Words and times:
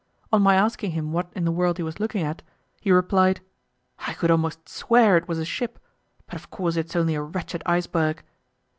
On 0.33 0.41
my 0.41 0.55
asking 0.55 0.93
him 0.93 1.11
what 1.11 1.29
in 1.35 1.45
the 1.45 1.51
world 1.51 1.77
he 1.77 1.83
was 1.83 1.99
looking 1.99 2.23
at, 2.23 2.41
he 2.81 2.91
replied 2.91 3.39
"I 3.99 4.13
could 4.13 4.31
almost 4.31 4.67
swear 4.67 5.15
it 5.15 5.27
was 5.27 5.37
a 5.37 5.45
ship, 5.45 5.77
but 6.25 6.33
of 6.33 6.49
course 6.49 6.75
it's 6.75 6.95
only 6.95 7.13
a 7.13 7.21
wretched 7.21 7.61
iceberg." 7.67 8.23